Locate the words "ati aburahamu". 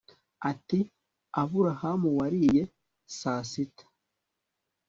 0.51-2.09